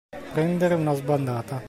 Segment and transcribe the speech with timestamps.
[0.33, 1.59] Prendere una sbandata.